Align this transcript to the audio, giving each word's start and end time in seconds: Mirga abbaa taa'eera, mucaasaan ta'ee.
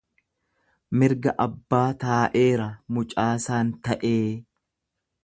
Mirga 1.01 1.33
abbaa 1.45 1.83
taa'eera, 2.05 2.65
mucaasaan 2.97 3.71
ta'ee. 3.89 4.19